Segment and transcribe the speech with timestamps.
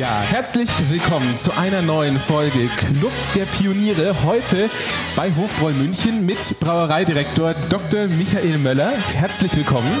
[0.00, 4.24] Ja, herzlich willkommen zu einer neuen Folge Club der Pioniere.
[4.24, 4.70] Heute
[5.14, 8.06] bei Hofbräu München mit Brauereidirektor Dr.
[8.06, 8.92] Michael Möller.
[9.12, 9.92] Herzlich willkommen.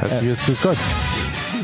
[0.00, 0.78] Herzliches Grüß Gott.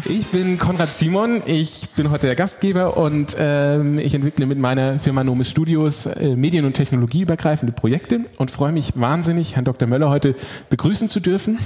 [0.04, 4.98] Ich bin Konrad Simon, ich bin heute der Gastgeber und ähm, ich entwickle mit meiner
[4.98, 9.88] Firma Nomis Studios äh, medien- und technologieübergreifende Projekte und freue mich wahnsinnig, Herrn Dr.
[9.88, 10.34] Möller heute
[10.68, 11.58] begrüßen zu dürfen.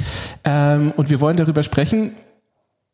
[0.45, 2.13] Ähm, und wir wollen darüber sprechen,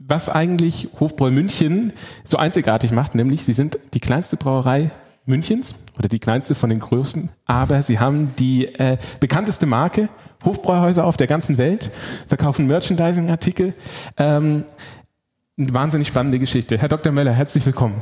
[0.07, 1.93] was eigentlich Hofbräu München
[2.25, 4.91] so einzigartig macht, nämlich sie sind die kleinste Brauerei
[5.25, 10.09] Münchens oder die kleinste von den größten, aber sie haben die äh, bekannteste Marke,
[10.45, 11.91] Hofbräuhäuser auf der ganzen Welt,
[12.27, 13.75] verkaufen Merchandising-Artikel.
[14.17, 14.65] Ähm,
[15.59, 16.79] eine wahnsinnig spannende Geschichte.
[16.79, 17.13] Herr Dr.
[17.13, 18.01] Möller, herzlich willkommen.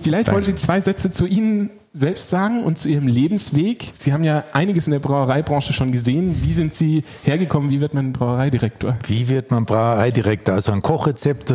[0.00, 0.36] Vielleicht Danke.
[0.36, 3.84] wollen Sie zwei Sätze zu Ihnen selbst sagen und zu Ihrem Lebensweg.
[3.92, 6.34] Sie haben ja einiges in der Brauereibranche schon gesehen.
[6.42, 7.68] Wie sind Sie hergekommen?
[7.68, 8.96] Wie wird man Brauereidirektor?
[9.06, 10.54] Wie wird man Brauereidirektor?
[10.54, 11.52] Also ein Kochrezept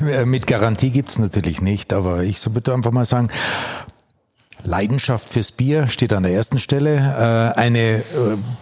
[0.00, 3.30] äh, mit Garantie gibt es natürlich nicht, aber ich würde einfach mal sagen,
[4.62, 6.96] Leidenschaft fürs Bier steht an der ersten Stelle.
[6.96, 8.02] Äh, eine äh,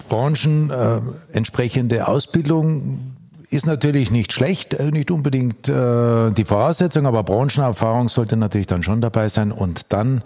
[0.08, 3.15] branchenentsprechende Ausbildung
[3.50, 8.82] ist natürlich nicht schlecht, äh, nicht unbedingt äh, die Voraussetzung, aber Branchenerfahrung sollte natürlich dann
[8.82, 10.22] schon dabei sein und dann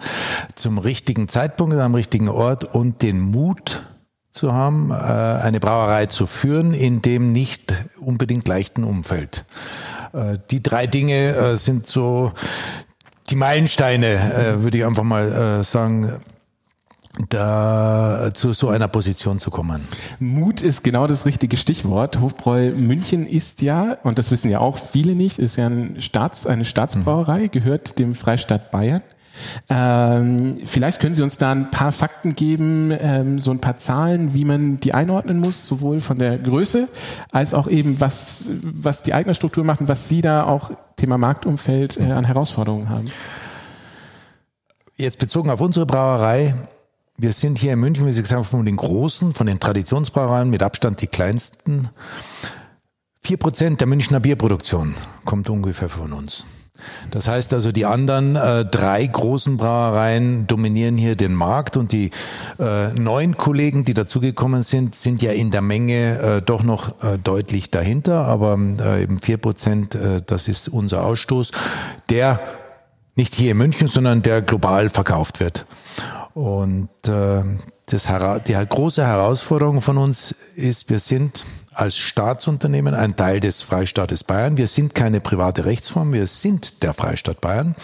[0.55, 3.83] zum richtigen Zeitpunkt am richtigen Ort und den Mut
[4.31, 9.45] zu haben, äh, eine Brauerei zu führen in dem nicht unbedingt leichten Umfeld.
[10.13, 12.31] Äh, die drei Dinge äh, sind so
[13.29, 16.21] die Meilensteine, äh, würde ich einfach mal sagen,
[17.29, 19.81] da zu so einer Position zu kommen.
[20.19, 22.19] Mut ist genau das richtige Stichwort.
[22.19, 26.47] Hofbräu München ist ja, und das wissen ja auch viele nicht, ist ja ein Staats,
[26.47, 29.01] eine Staatsbrauerei, gehört dem Freistaat Bayern.
[29.69, 34.33] Ähm, vielleicht können Sie uns da ein paar Fakten geben, ähm, so ein paar Zahlen,
[34.33, 36.87] wie man die einordnen muss, sowohl von der Größe
[37.31, 41.17] als auch eben, was, was die eigene Struktur macht und was Sie da auch Thema
[41.17, 43.05] Marktumfeld äh, an Herausforderungen haben.
[44.95, 46.53] Jetzt bezogen auf unsere Brauerei,
[47.21, 50.49] wir sind hier in München, wie Sie gesagt haben, von den großen, von den Traditionsbrauereien
[50.49, 51.89] mit Abstand die kleinsten.
[53.21, 56.45] Vier Prozent der Münchner Bierproduktion kommt ungefähr von uns.
[57.11, 62.09] Das heißt also, die anderen äh, drei großen Brauereien dominieren hier den Markt und die
[62.57, 67.19] äh, neun Kollegen, die dazugekommen sind, sind ja in der Menge äh, doch noch äh,
[67.19, 68.25] deutlich dahinter.
[68.25, 71.51] Aber äh, eben vier Prozent, äh, das ist unser Ausstoß,
[72.09, 72.39] der
[73.15, 75.67] nicht hier in München, sondern der global verkauft wird.
[76.33, 77.43] Und äh,
[77.87, 78.07] das,
[78.47, 84.57] die große Herausforderung von uns ist, wir sind als Staatsunternehmen ein Teil des Freistaates Bayern.
[84.57, 87.75] Wir sind keine private Rechtsform, wir sind der Freistaat Bayern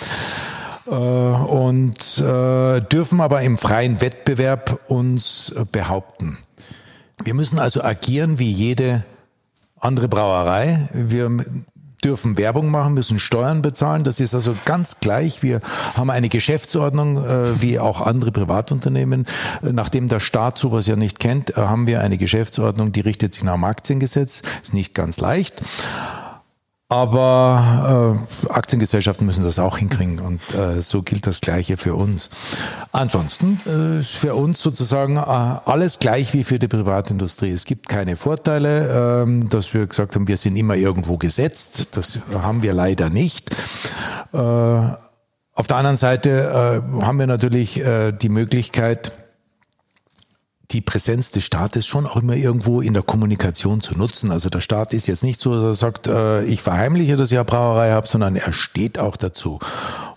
[0.87, 6.37] äh, und äh, dürfen aber im freien Wettbewerb uns behaupten.
[7.23, 9.03] Wir müssen also agieren wie jede
[9.79, 10.87] andere Brauerei.
[10.93, 11.31] Wir
[12.03, 14.03] dürfen Werbung machen, müssen Steuern bezahlen.
[14.03, 15.41] Das ist also ganz gleich.
[15.41, 15.61] Wir
[15.95, 19.25] haben eine Geschäftsordnung, äh, wie auch andere Privatunternehmen.
[19.63, 23.33] Äh, nachdem der Staat sowas ja nicht kennt, äh, haben wir eine Geschäftsordnung, die richtet
[23.33, 24.43] sich nach dem Aktiengesetz.
[24.61, 25.61] Ist nicht ganz leicht.
[26.89, 28.15] Aber
[28.47, 32.29] äh, Aktiengesellschaften müssen das auch hinkriegen und äh, so gilt das Gleiche für uns.
[32.93, 37.51] Ansonsten äh, ist für uns sozusagen äh, alles gleich wie für die Privatindustrie.
[37.51, 41.89] Es gibt keine Vorteile, äh, dass wir gesagt haben, wir sind immer irgendwo gesetzt.
[41.97, 43.53] Das haben wir leider nicht.
[44.31, 49.11] Äh, auf der anderen Seite äh, haben wir natürlich äh, die Möglichkeit,
[50.71, 54.31] die Präsenz des Staates schon auch immer irgendwo in der Kommunikation zu nutzen.
[54.31, 57.37] Also der Staat ist jetzt nicht so, dass er sagt, äh, ich verheimliche, dass ich
[57.37, 59.59] eine Brauerei habe, sondern er steht auch dazu.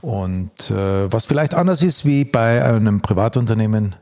[0.00, 3.94] Und äh, was vielleicht anders ist wie bei einem Privatunternehmen,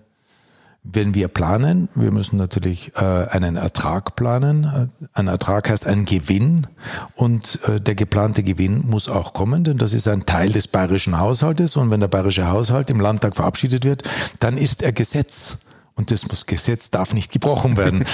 [0.90, 4.90] wenn wir planen, wir müssen natürlich äh, einen Ertrag planen.
[5.12, 6.66] Ein Ertrag heißt ein Gewinn
[7.14, 11.18] und äh, der geplante Gewinn muss auch kommen, denn das ist ein Teil des bayerischen
[11.18, 14.02] Haushaltes und wenn der bayerische Haushalt im Landtag verabschiedet wird,
[14.40, 15.58] dann ist er Gesetz.
[15.98, 18.04] Und das Gesetz darf nicht gebrochen werden.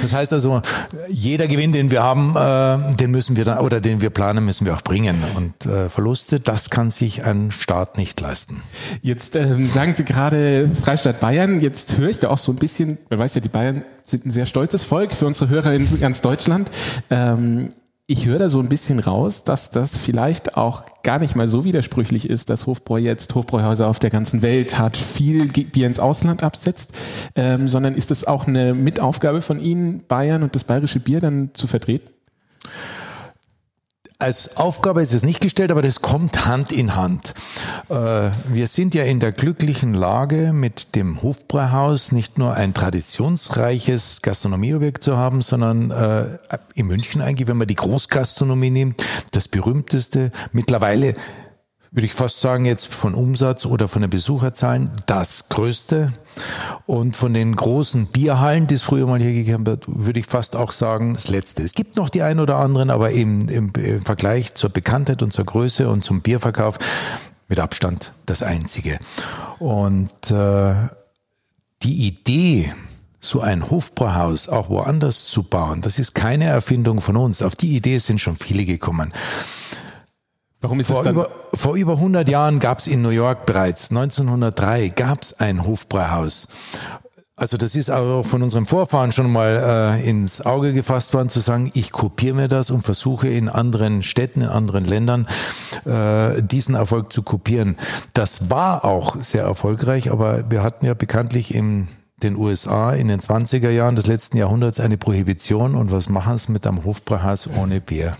[0.00, 0.62] Das heißt also,
[1.08, 4.64] jeder Gewinn, den wir haben, äh, den müssen wir dann, oder den wir planen, müssen
[4.64, 5.16] wir auch bringen.
[5.34, 8.62] Und äh, Verluste, das kann sich ein Staat nicht leisten.
[9.02, 11.60] Jetzt ähm, sagen Sie gerade Freistaat Bayern.
[11.60, 14.30] Jetzt höre ich da auch so ein bisschen, man weiß ja, die Bayern sind ein
[14.30, 16.70] sehr stolzes Volk für unsere Hörer in ganz Deutschland.
[17.10, 17.70] Ähm,
[18.12, 21.64] ich höre da so ein bisschen raus, dass das vielleicht auch gar nicht mal so
[21.64, 26.42] widersprüchlich ist, dass Hofbräu jetzt Hofbräuhäuser auf der ganzen Welt hat, viel Bier ins Ausland
[26.42, 26.94] absetzt,
[27.36, 31.52] ähm, sondern ist es auch eine Mitaufgabe von Ihnen, Bayern und das bayerische Bier dann
[31.54, 32.10] zu vertreten?
[34.22, 37.34] Als Aufgabe ist es nicht gestellt, aber das kommt Hand in Hand.
[37.88, 44.22] Äh, wir sind ja in der glücklichen Lage, mit dem Hofbräuhaus nicht nur ein traditionsreiches
[44.22, 46.38] Gastronomieobjekt zu haben, sondern äh,
[46.74, 49.02] in München eigentlich, wenn man die Großgastronomie nimmt,
[49.32, 51.16] das berühmteste, mittlerweile
[51.90, 56.10] würde ich fast sagen, jetzt von Umsatz oder von den Besucherzahlen das größte.
[56.86, 60.56] Und von den großen Bierhallen, die es früher mal hier gegeben hat, würde ich fast
[60.56, 61.62] auch sagen, das letzte.
[61.62, 65.32] Es gibt noch die ein oder anderen, aber im, im, im Vergleich zur Bekanntheit und
[65.32, 66.78] zur Größe und zum Bierverkauf
[67.48, 68.98] mit Abstand das einzige.
[69.58, 70.74] Und äh,
[71.82, 72.72] die Idee,
[73.20, 77.42] so ein Hofbrauhaus auch woanders zu bauen, das ist keine Erfindung von uns.
[77.42, 79.12] Auf die Idee sind schon viele gekommen.
[80.62, 81.16] Warum ist vor, es dann?
[81.16, 85.66] Über, vor über 100 Jahren gab es in New York bereits, 1903 gab es ein
[85.66, 86.48] Hofbräuhaus.
[87.34, 91.40] Also das ist auch von unserem Vorfahren schon mal äh, ins Auge gefasst worden, zu
[91.40, 95.26] sagen, ich kopiere mir das und versuche in anderen Städten, in anderen Ländern
[95.84, 97.76] äh, diesen Erfolg zu kopieren.
[98.14, 101.88] Das war auch sehr erfolgreich, aber wir hatten ja bekanntlich im
[102.22, 106.52] den USA in den 20er Jahren des letzten Jahrhunderts eine Prohibition und was machen sie
[106.52, 108.16] mit einem Hofbräuhaus ohne Bier?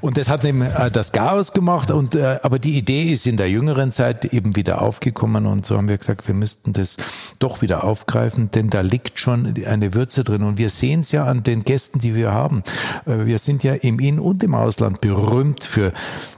[0.00, 3.36] Und das hat eben äh, das Chaos gemacht und äh, aber die Idee ist in
[3.36, 6.96] der jüngeren Zeit eben wieder aufgekommen und so haben wir gesagt, wir müssten das
[7.38, 11.24] doch wieder aufgreifen, denn da liegt schon eine Würze drin und wir sehen es ja
[11.24, 12.62] an den Gästen, die wir haben.
[13.06, 15.92] Äh, wir sind ja im In- und im Ausland berühmt für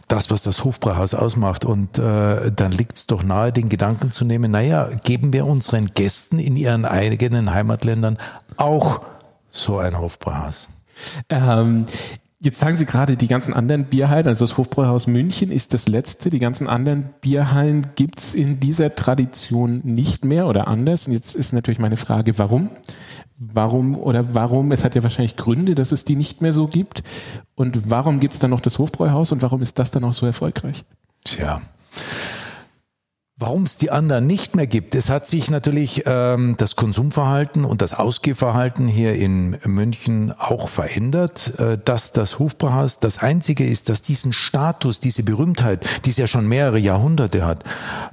[0.08, 1.64] das, was das Hofbrauhaus ausmacht.
[1.64, 5.92] Und äh, dann liegt es doch nahe, den Gedanken zu nehmen, naja, geben wir unseren
[5.94, 8.18] Gästen in ihren eigenen Heimatländern
[8.56, 9.02] auch
[9.50, 10.68] so ein Hofbrauhaus.
[11.28, 11.84] Ähm,
[12.40, 16.30] Jetzt sagen Sie gerade, die ganzen anderen Bierhallen, also das Hofbräuhaus München ist das letzte.
[16.30, 21.08] Die ganzen anderen Bierhallen gibt's in dieser Tradition nicht mehr oder anders.
[21.08, 22.70] Und jetzt ist natürlich meine Frage, warum?
[23.38, 24.70] Warum oder warum?
[24.70, 27.02] Es hat ja wahrscheinlich Gründe, dass es die nicht mehr so gibt.
[27.56, 30.84] Und warum gibt's dann noch das Hofbräuhaus und warum ist das dann auch so erfolgreich?
[31.24, 31.60] Tja.
[33.40, 37.82] Warum es die anderen nicht mehr gibt, es hat sich natürlich ähm, das Konsumverhalten und
[37.82, 44.02] das Ausgehverhalten hier in München auch verändert, äh, dass das Hofbrauhaus das einzige ist, das
[44.02, 47.62] diesen Status, diese Berühmtheit, die es ja schon mehrere Jahrhunderte hat,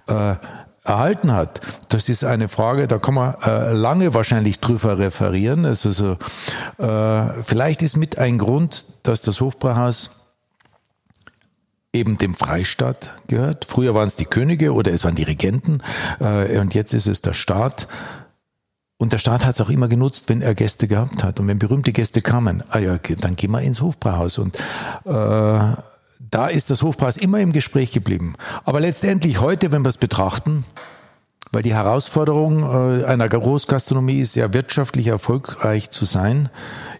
[0.06, 0.36] äh,
[0.84, 1.60] erhalten hat.
[1.90, 5.66] Das ist eine Frage, da kann man äh, lange wahrscheinlich drüber referieren.
[5.66, 6.18] Also so,
[6.78, 10.25] äh, vielleicht ist mit ein Grund, dass das Hofbrauhaus
[11.96, 13.66] eben dem Freistaat gehört.
[13.66, 15.82] Früher waren es die Könige oder es waren die Regenten
[16.20, 17.88] äh, und jetzt ist es der Staat.
[18.98, 21.40] Und der Staat hat es auch immer genutzt, wenn er Gäste gehabt hat.
[21.40, 24.38] Und wenn berühmte Gäste kamen, ah ja, dann gehen wir ins Hofbrauhaus.
[24.38, 24.60] Und äh,
[26.30, 28.36] da ist das Hofbrauhaus immer im Gespräch geblieben.
[28.64, 30.64] Aber letztendlich heute, wenn wir es betrachten,
[31.52, 36.50] weil die Herausforderung äh, einer Großgastronomie ist ja wirtschaftlich erfolgreich zu sein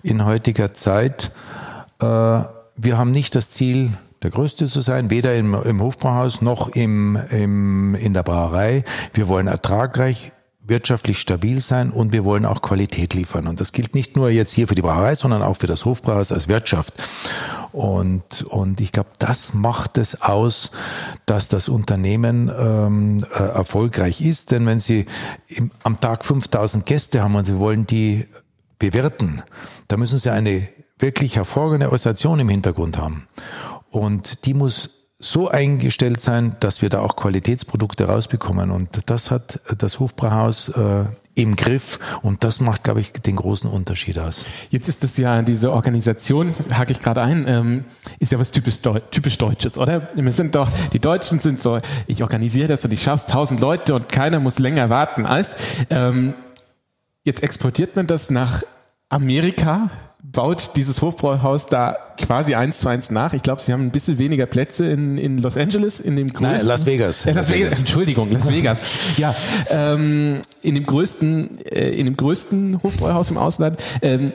[0.04, 1.32] in heutiger Zeit.
[2.00, 3.92] Äh, wir haben nicht das Ziel,
[4.24, 8.84] der Größte zu sein, weder im, im Hofbrauhaus noch im, im, in der Brauerei.
[9.14, 10.32] Wir wollen ertragreich
[10.68, 13.48] wirtschaftlich stabil sein und wir wollen auch Qualität liefern.
[13.48, 16.32] Und das gilt nicht nur jetzt hier für die Brauerei, sondern auch für das Hofbrauhaus
[16.32, 16.94] als Wirtschaft.
[17.72, 20.72] Und, und ich glaube, das macht es aus,
[21.26, 24.52] dass das Unternehmen ähm, äh, erfolgreich ist.
[24.52, 25.06] Denn wenn Sie
[25.48, 28.28] im, am Tag 5000 Gäste haben und Sie wollen die
[28.80, 29.44] bewirten,
[29.88, 30.68] da müssen Sie eine
[31.00, 33.28] wirklich hervorragende Organisation im Hintergrund haben.
[33.96, 38.70] Und die muss so eingestellt sein, dass wir da auch Qualitätsprodukte rausbekommen.
[38.70, 41.06] Und das hat das Hofbrauhaus äh,
[41.36, 44.46] im Griff und das macht, glaube ich, den großen Unterschied aus.
[44.70, 47.86] Jetzt ist das ja diese Organisation, hake ich gerade ein, ähm,
[48.20, 50.10] ist ja was typisch, Deu typisch Deutsches, oder?
[50.16, 53.96] Wir sind doch, die Deutschen sind so, ich organisiere das und ich schaff's tausend Leute
[53.96, 55.56] und keiner muss länger warten als.
[55.90, 56.34] Ähm,
[57.24, 58.64] jetzt exportiert man das nach
[59.10, 59.90] Amerika,
[60.32, 63.34] baut dieses Hofbräuhaus da quasi eins zu eins nach.
[63.34, 66.58] Ich glaube, sie haben ein bisschen weniger Plätze in, in Los Angeles, in dem größten.
[66.58, 67.26] Nein, Las Vegas.
[67.26, 67.80] Äh, Las Vegas.
[67.80, 68.82] Entschuldigung, Las Vegas.
[69.18, 69.36] ja,
[69.70, 73.80] ähm, in dem größten, äh, in dem größten Hofbräuhaus im Ausland.
[74.02, 74.32] Ähm,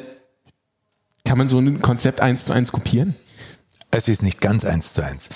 [1.24, 3.14] kann man so ein Konzept eins zu eins kopieren?
[3.90, 5.30] Es ist nicht ganz eins zu eins.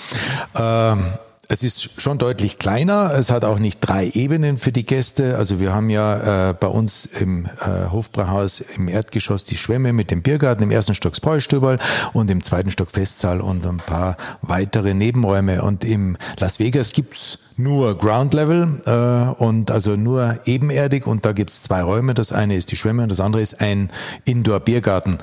[0.55, 1.05] Ähm,
[1.49, 3.11] es ist schon deutlich kleiner.
[3.13, 5.37] Es hat auch nicht drei Ebenen für die Gäste.
[5.37, 10.11] Also wir haben ja äh, bei uns im äh, Hofbrauhaus im Erdgeschoss die Schwemme mit
[10.11, 11.79] dem Biergarten, im ersten Stock Bräustüberl
[12.13, 15.61] und im zweiten Stock Festsaal und ein paar weitere Nebenräume.
[15.61, 21.31] Und im Las Vegas gibt's nur Ground Level äh, und also nur ebenerdig und da
[21.31, 22.13] gibt's zwei Räume.
[22.13, 23.91] Das eine ist die Schwemme und das andere ist ein
[24.25, 25.17] Indoor-Biergarten.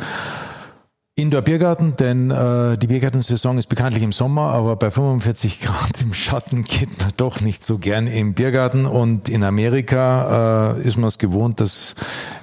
[1.14, 6.64] Indoor-Biergarten, denn äh, die Biergartensaison ist bekanntlich im Sommer, aber bei 45 Grad im Schatten
[6.64, 11.18] geht man doch nicht so gern im Biergarten und in Amerika äh, ist man es
[11.18, 11.96] gewohnt, dass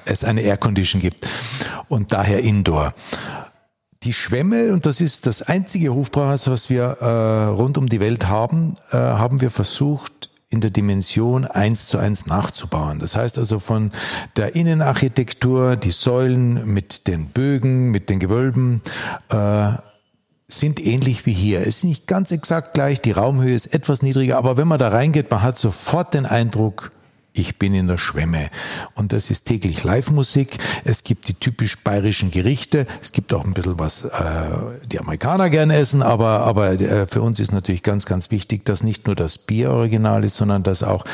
[0.06, 1.28] es eine Aircondition gibt
[1.88, 2.94] und daher Indoor.
[4.04, 8.28] Die Schwämme, und das ist das einzige Hofbrauhaus, was wir äh, rund um die Welt
[8.28, 10.19] haben, äh, haben wir versucht,
[10.50, 13.00] in der Dimension eins zu eins nachzubauen.
[13.00, 13.92] Das heißt also von
[14.36, 18.82] der Innenarchitektur, die Säulen mit den Bögen, mit den Gewölben,
[19.30, 19.72] äh,
[20.48, 21.60] sind ähnlich wie hier.
[21.60, 24.90] Es ist nicht ganz exakt gleich, die Raumhöhe ist etwas niedriger, aber wenn man da
[24.90, 26.92] reingeht, man hat sofort den Eindruck,
[27.40, 28.50] ich bin in der Schwemme.
[28.96, 30.58] Und das ist täglich Live-Musik.
[30.84, 32.86] Es gibt die typisch bayerischen Gerichte.
[33.02, 34.10] Es gibt auch ein bisschen was, äh,
[34.86, 36.02] die Amerikaner gern essen.
[36.02, 39.72] Aber, aber äh, für uns ist natürlich ganz, ganz wichtig, dass nicht nur das Bier
[39.72, 41.06] original ist, sondern dass auch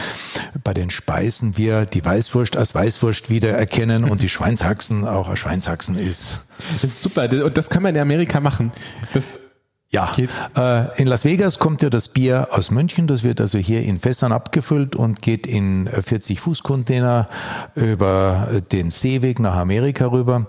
[0.63, 5.97] bei den Speisen wir die Weißwurst als Weißwurst wiedererkennen und die Schweinshaxen auch als Schweinshaxen
[5.97, 6.39] ist.
[6.81, 7.29] Das ist super.
[7.43, 8.71] Und das kann man in Amerika machen.
[9.13, 9.39] Das
[9.89, 13.07] ja, äh, in Las Vegas kommt ja das Bier aus München.
[13.07, 17.27] Das wird also hier in Fässern abgefüllt und geht in 40 Fuß Container
[17.75, 20.47] über den Seeweg nach Amerika rüber.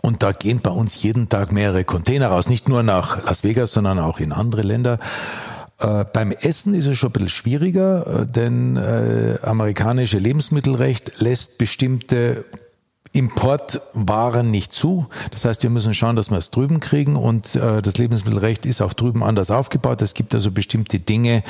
[0.00, 2.48] Und da gehen bei uns jeden Tag mehrere Container raus.
[2.48, 4.98] Nicht nur nach Las Vegas, sondern auch in andere Länder.
[5.78, 11.58] Äh, beim Essen ist es schon ein bisschen schwieriger, äh, denn äh, amerikanische Lebensmittelrecht lässt
[11.58, 12.44] bestimmte
[13.14, 15.06] Importwaren nicht zu.
[15.32, 18.80] Das heißt, wir müssen schauen, dass wir es drüben kriegen und äh, das Lebensmittelrecht ist
[18.80, 20.00] auch drüben anders aufgebaut.
[20.00, 21.42] Es gibt also bestimmte Dinge,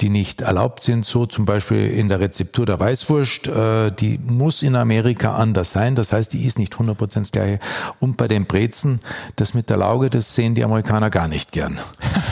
[0.00, 1.04] die nicht erlaubt sind.
[1.04, 5.94] So zum Beispiel in der Rezeptur der Weißwurst, äh, die muss in Amerika anders sein.
[5.94, 7.60] Das heißt, die ist nicht 100% das gleiche.
[7.98, 9.00] Und bei den Brezen,
[9.36, 11.78] das mit der Lauge, das sehen die Amerikaner gar nicht gern.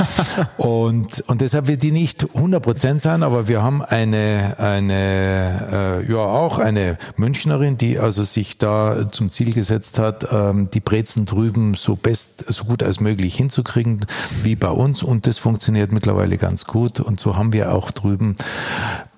[0.57, 6.19] und, und deshalb wird die nicht 100% sein, aber wir haben eine, eine äh, ja
[6.19, 8.78] auch eine Münchnerin, die also sich da
[9.11, 14.07] zum Ziel gesetzt hat, ähm, die Brezen drüben so best, so gut als möglich hinzukriegen,
[14.43, 15.03] wie bei uns.
[15.03, 17.01] Und das funktioniert mittlerweile ganz gut.
[17.01, 18.37] Und so haben wir auch drüben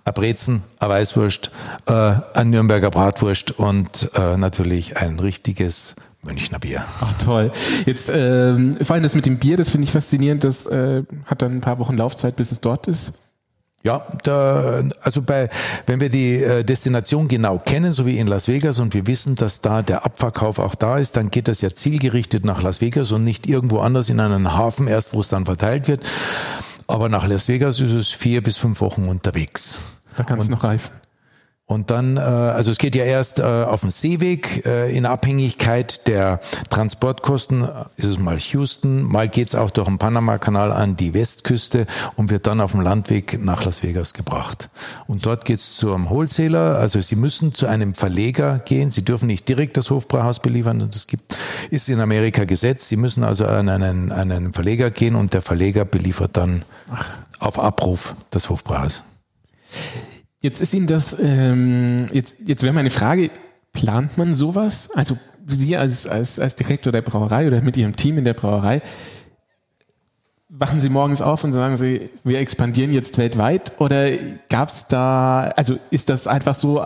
[0.05, 1.51] ein Brezen, ein Weißwurst,
[1.87, 6.85] äh, ein Nürnberger Bratwurst und äh, natürlich ein richtiges Münchner Bier.
[7.01, 7.53] Ach toll.
[7.87, 10.45] Jetzt ähm, vor allem das mit dem Bier, das finde ich faszinierend.
[10.45, 13.13] Das äh, hat dann ein paar Wochen Laufzeit, bis es dort ist.
[13.83, 15.49] Ja, da, also bei,
[15.87, 19.37] wenn wir die äh, Destination genau kennen, so wie in Las Vegas, und wir wissen,
[19.37, 23.11] dass da der Abverkauf auch da ist, dann geht das ja zielgerichtet nach Las Vegas
[23.11, 26.05] und nicht irgendwo anders in einen Hafen, erst wo es dann verteilt wird.
[26.89, 29.79] Aber nach Las Vegas ist es vier bis fünf Wochen unterwegs.
[30.17, 30.91] Da kann es noch reifen.
[31.71, 36.09] Und dann, äh, also es geht ja erst äh, auf dem Seeweg äh, in Abhängigkeit
[36.09, 37.63] der Transportkosten,
[37.97, 41.87] ist es mal Houston, mal geht's auch durch den Panama-Kanal an die Westküste
[42.17, 44.69] und wird dann auf dem Landweg nach Las Vegas gebracht.
[45.07, 49.29] Und dort geht's zu einem Wholesaler, also Sie müssen zu einem Verleger gehen, Sie dürfen
[49.29, 51.37] nicht direkt das Hofbrauhaus beliefern, das gibt,
[51.71, 55.43] ist in Amerika Gesetz, Sie müssen also an einen, an einen Verleger gehen und der
[55.43, 57.13] Verleger beliefert dann Ach.
[57.39, 59.05] auf Abruf das Hofbrauhaus.
[60.41, 63.31] Jetzt ist Ihnen das, ähm, jetzt, jetzt wäre meine Frage,
[63.73, 64.91] plant man sowas?
[64.95, 65.17] Also
[65.47, 68.81] Sie als, als, als Direktor der Brauerei oder mit Ihrem Team in der Brauerei,
[70.49, 73.73] wachen Sie morgens auf und sagen Sie, wir expandieren jetzt weltweit?
[73.81, 74.11] Oder
[74.49, 76.85] gab es da, also ist das einfach so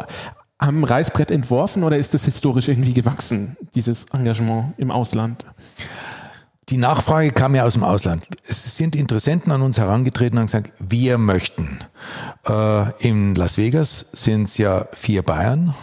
[0.59, 5.45] am Reißbrett entworfen oder ist das historisch irgendwie gewachsen, dieses Engagement im Ausland?
[6.71, 8.27] Die Nachfrage kam ja aus dem Ausland.
[8.49, 11.81] Es sind Interessenten an uns herangetreten und gesagt, wir möchten.
[12.47, 15.75] Äh, in Las Vegas sind es ja vier Bayern,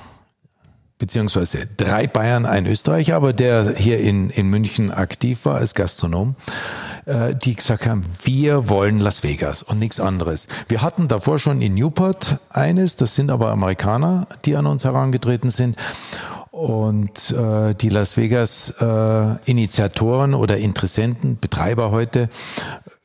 [0.98, 6.36] beziehungsweise drei Bayern, ein Österreicher, aber der hier in, in München aktiv war als Gastronom,
[7.06, 10.48] äh, die gesagt haben, wir wollen Las Vegas und nichts anderes.
[10.68, 15.52] Wir hatten davor schon in Newport eines, das sind aber Amerikaner, die an uns herangetreten
[15.52, 15.76] sind.
[16.51, 22.27] Und äh, die Las Vegas äh, Initiatoren oder Interessenten, Betreiber heute,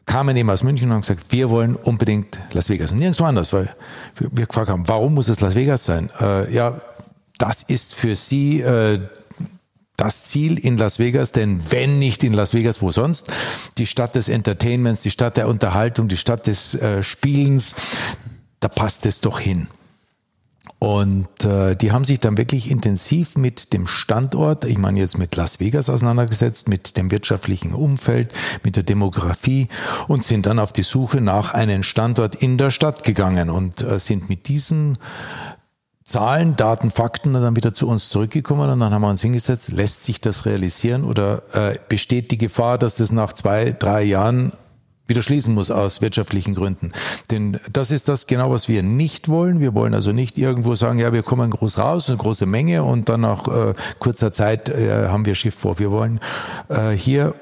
[0.04, 2.90] kamen eben aus München und haben gesagt, wir wollen unbedingt Las Vegas.
[2.90, 3.74] Und nirgendwo anders, weil
[4.18, 6.10] wir gefragt haben, warum muss es Las Vegas sein?
[6.20, 6.80] Äh, ja,
[7.38, 9.00] das ist für sie äh,
[9.96, 13.32] das Ziel in Las Vegas, denn wenn nicht in Las Vegas, wo sonst?
[13.78, 17.76] Die Stadt des Entertainments, die Stadt der Unterhaltung, die Stadt des äh, Spielens,
[18.60, 19.68] da passt es doch hin.
[20.78, 25.34] Und äh, die haben sich dann wirklich intensiv mit dem Standort, ich meine jetzt mit
[25.34, 29.68] Las Vegas auseinandergesetzt, mit dem wirtschaftlichen Umfeld, mit der Demografie
[30.06, 33.98] und sind dann auf die Suche nach einem Standort in der Stadt gegangen und äh,
[33.98, 34.98] sind mit diesen
[36.04, 40.04] Zahlen, Daten, Fakten dann wieder zu uns zurückgekommen und dann haben wir uns hingesetzt, lässt
[40.04, 44.52] sich das realisieren oder äh, besteht die Gefahr, dass das nach zwei, drei Jahren
[45.06, 46.92] wieder schließen muss aus wirtschaftlichen Gründen.
[47.30, 49.60] Denn das ist das genau, was wir nicht wollen.
[49.60, 53.08] Wir wollen also nicht irgendwo sagen, ja, wir kommen groß raus, eine große Menge und
[53.08, 55.78] dann nach äh, kurzer Zeit äh, haben wir Schiff vor.
[55.78, 56.20] Wir wollen
[56.68, 57.34] äh, hier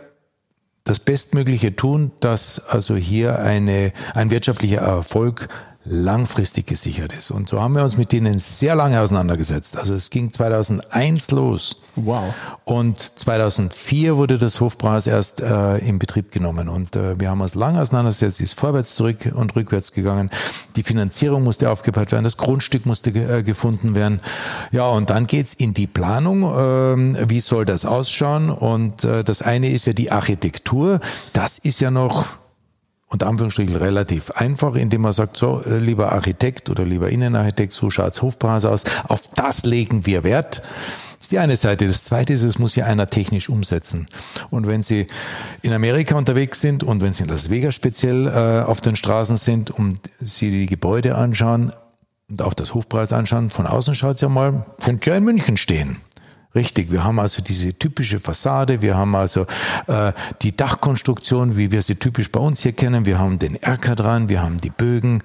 [0.84, 5.48] das Bestmögliche tun, dass also hier eine, ein wirtschaftlicher Erfolg
[5.84, 7.30] langfristig gesichert ist.
[7.30, 9.76] Und so haben wir uns mit denen sehr lange auseinandergesetzt.
[9.76, 11.82] Also es ging 2001 los.
[11.96, 12.34] Wow.
[12.64, 16.68] Und 2004 wurde das Hofbräuhaus erst äh, in Betrieb genommen.
[16.68, 20.30] Und äh, wir haben uns lange auseinandergesetzt, ist vorwärts, zurück und rückwärts gegangen.
[20.76, 24.20] Die Finanzierung musste aufgebaut werden, das Grundstück musste äh, gefunden werden.
[24.72, 26.44] Ja, und dann geht's in die Planung.
[26.44, 28.48] Äh, wie soll das ausschauen?
[28.48, 31.00] Und äh, das eine ist ja die Architektur.
[31.34, 32.26] Das ist ja noch
[33.08, 37.90] unter Anführungsstrichen relativ einfach, indem man sagt, so, äh, lieber Architekt oder lieber Innenarchitekt, so
[37.90, 40.62] schaut's Hofpreis aus, auf das legen wir Wert.
[41.24, 41.86] Das ist die eine Seite.
[41.86, 44.08] Das zweite ist, es muss ja einer technisch umsetzen.
[44.50, 45.06] Und wenn Sie
[45.62, 49.36] in Amerika unterwegs sind und wenn Sie in Las Vegas speziell äh, auf den Straßen
[49.36, 51.72] sind und Sie die Gebäude anschauen
[52.28, 55.96] und auch das Hofpreis anschauen, von außen schaut's ja mal, könnte ja in München stehen.
[56.54, 59.46] Richtig, wir haben also diese typische Fassade, wir haben also
[59.88, 63.96] äh, die Dachkonstruktion, wie wir sie typisch bei uns hier kennen, wir haben den Erker
[63.96, 65.22] dran, wir haben die Bögen.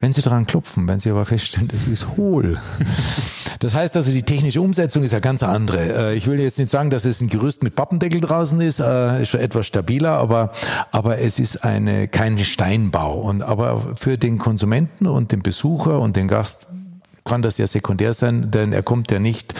[0.00, 2.60] Wenn Sie dran klopfen, wenn Sie aber feststellen, das ist hohl.
[3.60, 6.10] Das heißt also, die technische Umsetzung ist ja ganz andere.
[6.12, 9.20] Äh, ich will jetzt nicht sagen, dass es ein Gerüst mit Pappendeckel draußen ist, äh,
[9.20, 10.52] ist schon etwas stabiler, aber,
[10.92, 13.18] aber es ist eine, kein Steinbau.
[13.18, 16.68] Und aber für den Konsumenten und den Besucher und den Gast
[17.28, 19.54] kann das ja sekundär sein, denn er kommt ja nicht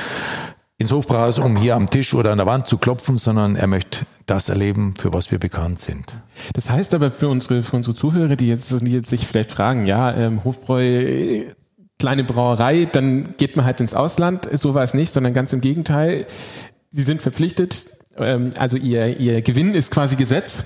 [0.78, 4.06] ins Hofbräuhaus, um hier am Tisch oder an der Wand zu klopfen, sondern er möchte
[4.26, 6.16] das erleben, für was wir bekannt sind.
[6.54, 9.86] Das heißt aber für unsere, für unsere Zuhörer, die jetzt, die jetzt sich vielleicht fragen,
[9.86, 11.42] ja, ähm, Hofbräu,
[11.98, 14.48] kleine Brauerei, dann geht man halt ins Ausland.
[14.52, 16.26] So war es nicht, sondern ganz im Gegenteil.
[16.90, 17.84] Sie sind verpflichtet,
[18.18, 20.64] ähm, also ihr, ihr Gewinn ist quasi Gesetz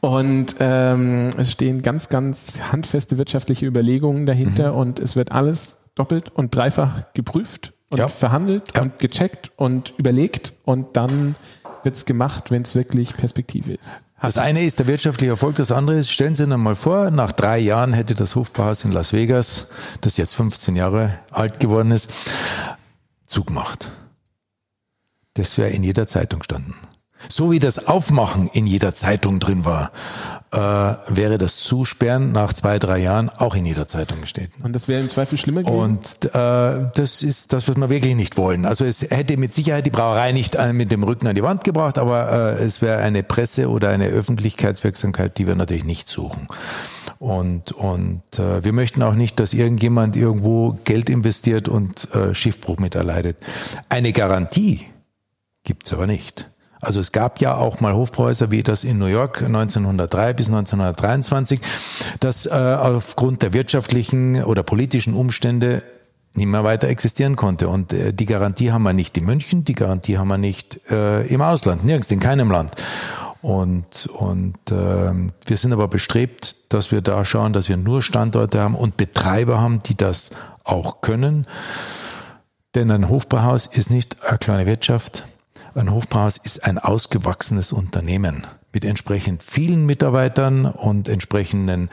[0.00, 4.78] und ähm, es stehen ganz, ganz handfeste wirtschaftliche Überlegungen dahinter mhm.
[4.78, 8.08] und es wird alles doppelt und dreifach geprüft und ja.
[8.08, 8.82] verhandelt ja.
[8.82, 11.34] und gecheckt und überlegt und dann
[11.82, 13.88] wird es gemacht, wenn es wirklich Perspektive ist.
[14.20, 17.30] Das eine ist der wirtschaftliche Erfolg, das andere ist, stellen Sie sich mal vor, nach
[17.30, 19.68] drei Jahren hätte das Hofbauhaus in Las Vegas,
[20.00, 22.10] das jetzt 15 Jahre alt geworden ist,
[23.26, 23.92] zugemacht.
[25.34, 26.74] Das wäre in jeder Zeitung standen.
[27.28, 29.90] So wie das Aufmachen in jeder Zeitung drin war,
[30.52, 34.62] äh, wäre das Zusperren nach zwei, drei Jahren auch in jeder Zeitung gestanden.
[34.62, 35.78] Und das wäre im Zweifel schlimmer gewesen?
[35.78, 38.64] Und äh, das ist das, was wir wirklich nicht wollen.
[38.64, 41.64] Also es hätte mit Sicherheit die Brauerei nicht äh, mit dem Rücken an die Wand
[41.64, 46.48] gebracht, aber äh, es wäre eine Presse oder eine Öffentlichkeitswirksamkeit, die wir natürlich nicht suchen.
[47.18, 52.78] Und, und äh, wir möchten auch nicht, dass irgendjemand irgendwo Geld investiert und äh, Schiffbruch
[52.78, 53.36] mit erleidet.
[53.88, 54.86] Eine Garantie
[55.64, 56.48] gibt's aber nicht.
[56.80, 61.60] Also es gab ja auch mal Hofbräuser wie das in New York 1903 bis 1923,
[62.20, 65.82] das äh, aufgrund der wirtschaftlichen oder politischen Umstände
[66.34, 67.68] nicht mehr weiter existieren konnte.
[67.68, 71.26] Und äh, die Garantie haben wir nicht in München, die Garantie haben wir nicht äh,
[71.26, 72.74] im Ausland, nirgends, in keinem Land.
[73.40, 75.12] Und, und äh,
[75.46, 79.60] wir sind aber bestrebt, dass wir da schauen, dass wir nur Standorte haben und Betreiber
[79.60, 80.30] haben, die das
[80.64, 81.46] auch können.
[82.74, 85.26] Denn ein Hofbauhaus ist nicht eine kleine Wirtschaft,
[85.78, 91.88] ein Hofbräuhaus ist ein ausgewachsenes Unternehmen mit entsprechend vielen Mitarbeitern und entsprechenden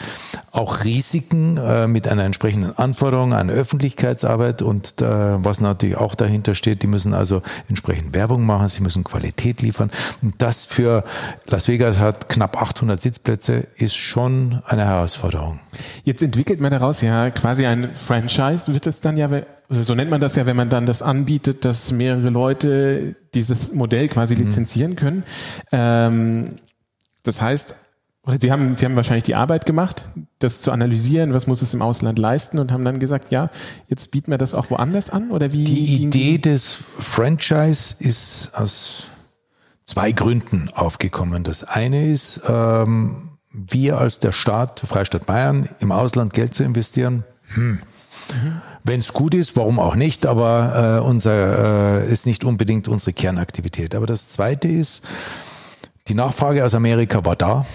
[0.51, 6.53] auch Risiken, äh, mit einer entsprechenden Anforderung an Öffentlichkeitsarbeit und äh, was natürlich auch dahinter
[6.53, 9.89] steht, die müssen also entsprechend Werbung machen, sie müssen Qualität liefern.
[10.21, 11.05] Und das für
[11.47, 15.59] Las Vegas hat knapp 800 Sitzplätze, ist schon eine Herausforderung.
[16.03, 19.29] Jetzt entwickelt man daraus ja quasi ein Franchise, wird es dann ja
[19.69, 24.07] so nennt man das ja, wenn man dann das anbietet, dass mehrere Leute dieses Modell
[24.07, 24.43] quasi mhm.
[24.43, 25.23] lizenzieren können.
[25.71, 26.55] Ähm,
[27.23, 27.75] das heißt,
[28.39, 30.05] Sie haben, Sie haben wahrscheinlich die Arbeit gemacht,
[30.39, 33.51] das zu analysieren, was muss es im Ausland leisten und haben dann gesagt, ja,
[33.87, 35.63] jetzt bieten wir das auch woanders an oder wie?
[35.63, 39.09] Die Idee des Franchise ist aus
[39.85, 41.43] zwei Gründen aufgekommen.
[41.43, 47.23] Das eine ist, ähm, wir als der Staat, Freistaat Bayern, im Ausland Geld zu investieren.
[47.53, 47.73] Hm.
[47.73, 48.61] Mhm.
[48.87, 53.13] Wenn es gut ist, warum auch nicht, aber äh, unser äh, ist nicht unbedingt unsere
[53.13, 53.95] Kernaktivität.
[53.95, 55.03] Aber das Zweite ist,
[56.07, 57.65] die Nachfrage aus Amerika war da.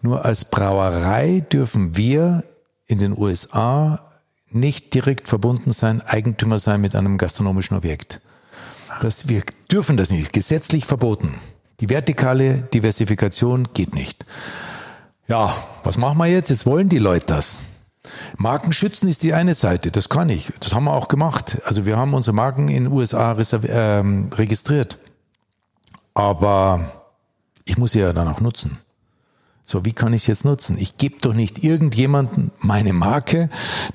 [0.00, 2.44] Nur als Brauerei dürfen wir
[2.86, 3.98] in den USA
[4.50, 8.20] nicht direkt verbunden sein, Eigentümer sein mit einem gastronomischen Objekt.
[9.00, 11.34] Das, wir dürfen das nicht, gesetzlich verboten.
[11.80, 14.24] Die vertikale Diversifikation geht nicht.
[15.26, 16.50] Ja, was machen wir jetzt?
[16.50, 17.58] Jetzt wollen die Leute das.
[18.36, 20.52] Marken schützen ist die eine Seite, das kann ich.
[20.60, 21.58] Das haben wir auch gemacht.
[21.64, 23.36] Also wir haben unsere Marken in den USA
[23.68, 24.98] ähm, registriert.
[26.14, 26.80] Aber
[27.64, 28.78] ich muss sie ja dann auch nutzen.
[29.64, 30.76] So, wie kann ich es jetzt nutzen?
[30.78, 33.48] Ich gebe doch nicht irgendjemanden meine Marke,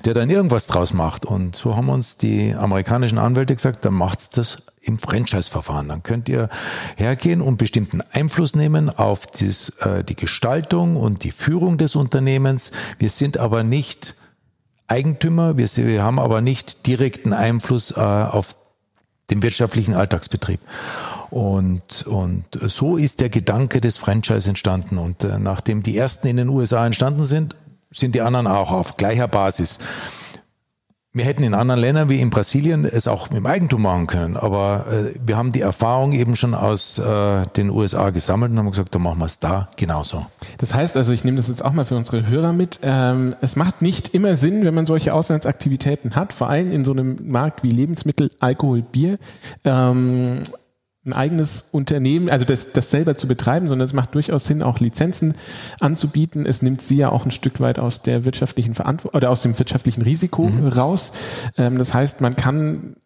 [0.04, 1.26] der dann irgendwas draus macht.
[1.26, 5.88] Und so haben uns die amerikanischen Anwälte gesagt, dann macht's das im Franchise-Verfahren.
[5.88, 6.48] Dann könnt ihr
[6.96, 12.72] hergehen und bestimmten Einfluss nehmen auf dies, äh, die Gestaltung und die Führung des Unternehmens.
[12.98, 14.14] Wir sind aber nicht
[14.88, 18.56] Eigentümer, wir, wir haben aber nicht direkten Einfluss äh, auf
[19.30, 20.60] den wirtschaftlichen Alltagsbetrieb.
[21.30, 24.96] Und, und so ist der Gedanke des Franchise entstanden.
[24.96, 27.54] Und äh, nachdem die ersten in den USA entstanden sind,
[27.90, 29.78] sind die anderen auch auf gleicher Basis.
[31.18, 34.86] Wir hätten in anderen Ländern wie in Brasilien es auch dem Eigentum machen können, aber
[34.88, 38.94] äh, wir haben die Erfahrung eben schon aus äh, den USA gesammelt und haben gesagt,
[38.94, 40.26] dann machen wir es da genauso.
[40.58, 43.56] Das heißt also, ich nehme das jetzt auch mal für unsere Hörer mit, ähm, es
[43.56, 47.64] macht nicht immer Sinn, wenn man solche Auslandsaktivitäten hat, vor allem in so einem Markt
[47.64, 49.18] wie Lebensmittel, Alkohol, Bier.
[49.64, 50.44] Ähm,
[51.08, 54.78] ein eigenes Unternehmen, also das, das selber zu betreiben, sondern es macht durchaus Sinn, auch
[54.80, 55.34] Lizenzen
[55.80, 56.46] anzubieten.
[56.46, 59.58] Es nimmt sie ja auch ein Stück weit aus der wirtschaftlichen Verantwortung oder aus dem
[59.58, 60.68] wirtschaftlichen Risiko mhm.
[60.68, 61.12] raus.
[61.56, 62.96] Ähm, das heißt, man kann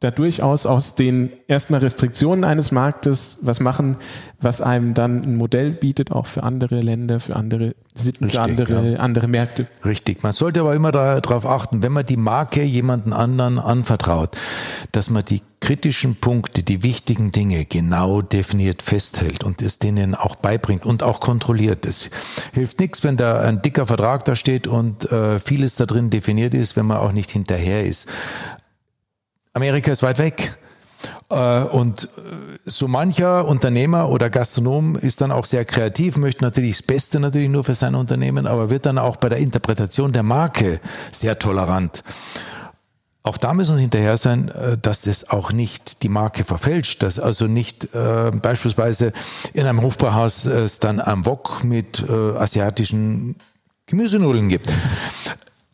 [0.00, 3.96] da durchaus aus den erstmal Restriktionen eines Marktes was machen,
[4.40, 8.46] was einem dann ein Modell bietet, auch für andere Länder, für andere Sitten, Richtig, für
[8.46, 8.98] andere, ja.
[8.98, 9.66] andere Märkte.
[9.84, 10.22] Richtig.
[10.22, 14.36] Man sollte aber immer darauf achten, wenn man die Marke jemanden anderen anvertraut,
[14.92, 20.36] dass man die kritischen Punkte, die wichtigen Dinge genau definiert festhält und es denen auch
[20.36, 21.84] beibringt und auch kontrolliert.
[21.84, 22.08] Es
[22.54, 26.54] hilft nichts, wenn da ein dicker Vertrag da steht und äh, vieles da drin definiert
[26.54, 28.08] ist, wenn man auch nicht hinterher ist.
[29.52, 30.58] Amerika ist weit weg.
[31.30, 32.08] Äh, und
[32.64, 37.48] so mancher Unternehmer oder Gastronom ist dann auch sehr kreativ, möchte natürlich das Beste natürlich
[37.48, 42.02] nur für sein Unternehmen, aber wird dann auch bei der Interpretation der Marke sehr tolerant.
[43.22, 47.18] Auch da müssen wir hinterher sein, äh, dass das auch nicht die Marke verfälscht, dass
[47.18, 49.12] also nicht äh, beispielsweise
[49.52, 53.36] in einem Hofbrauhaus es dann ein Wok mit äh, asiatischen
[53.86, 54.72] Gemüsenudeln gibt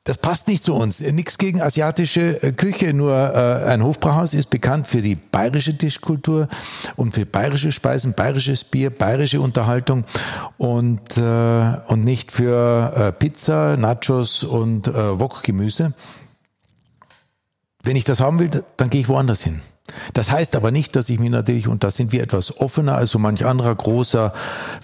[0.07, 1.01] das passt nicht zu uns.
[1.01, 6.47] Nichts gegen asiatische äh, Küche, nur äh, ein Hofbrauhaus ist bekannt für die bayerische Tischkultur
[6.95, 10.05] und für bayerische Speisen, bayerisches Bier, bayerische Unterhaltung
[10.59, 15.93] und, äh, und nicht für äh, Pizza, Nachos und äh, Wokgemüse.
[17.83, 19.61] Wenn ich das haben will, dann gehe ich woanders hin.
[20.15, 23.11] Das heißt aber nicht, dass ich mir natürlich, und da sind wir etwas offener als
[23.11, 24.33] so manch anderer großer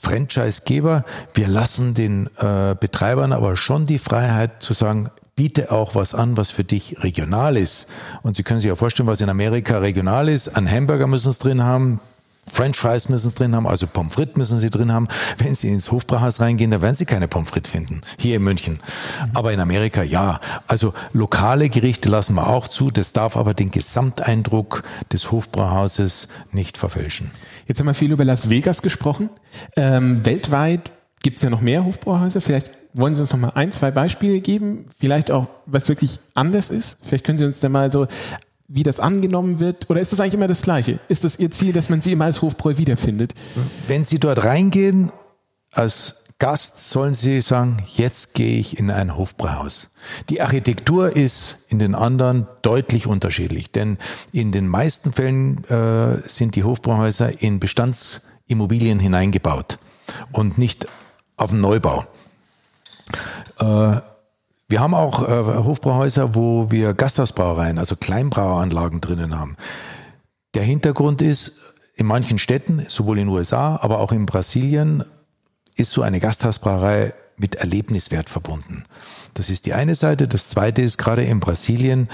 [0.00, 6.14] Franchise-Geber, wir lassen den äh, Betreibern aber schon die Freiheit zu sagen, biete auch was
[6.14, 7.88] an, was für dich regional ist.
[8.22, 10.48] Und Sie können sich ja vorstellen, was in Amerika regional ist.
[10.56, 12.00] Ein Hamburger müssen es drin haben,
[12.48, 15.08] French Fries müssen sie drin haben, also Pommes frites müssen sie drin haben.
[15.38, 18.00] Wenn sie ins Hofbrauhaus reingehen, da werden sie keine Pommes frites finden.
[18.18, 18.80] Hier in München.
[19.32, 20.40] Aber in Amerika ja.
[20.66, 22.90] Also lokale Gerichte lassen wir auch zu.
[22.90, 27.30] Das darf aber den Gesamteindruck des Hofbrauhauses nicht verfälschen.
[27.66, 29.30] Jetzt haben wir viel über Las Vegas gesprochen.
[29.76, 30.90] Ähm, weltweit
[31.22, 32.40] gibt es ja noch mehr Hofbrauhäuser.
[32.40, 34.86] Vielleicht wollen Sie uns noch mal ein, zwei Beispiele geben?
[34.98, 36.98] Vielleicht auch, was wirklich anders ist?
[37.02, 38.06] Vielleicht können Sie uns da mal so
[38.72, 39.90] wie das angenommen wird?
[39.90, 40.98] Oder ist das eigentlich immer das Gleiche?
[41.08, 43.34] Ist das Ihr Ziel, dass man Sie immer als Hofbräu wiederfindet?
[43.86, 45.12] Wenn Sie dort reingehen,
[45.70, 49.90] als Gast sollen Sie sagen, jetzt gehe ich in ein Hofbräuhaus.
[50.28, 53.98] Die Architektur ist in den anderen deutlich unterschiedlich, denn
[54.32, 59.78] in den meisten Fällen äh, sind die Hofbräuhäuser in Bestandsimmobilien hineingebaut
[60.32, 60.88] und nicht
[61.36, 62.04] auf dem Neubau.
[63.60, 64.00] Äh,
[64.72, 69.58] wir haben auch äh, Hofbrauhäuser, wo wir Gasthausbrauereien, also Kleinbraueranlagen drinnen haben.
[70.54, 71.60] Der Hintergrund ist,
[71.96, 75.04] in manchen Städten, sowohl in den USA, aber auch in Brasilien,
[75.76, 78.84] ist so eine Gasthausbrauerei mit Erlebniswert verbunden.
[79.34, 80.28] Das ist die eine Seite.
[80.28, 82.08] Das zweite ist gerade in Brasilien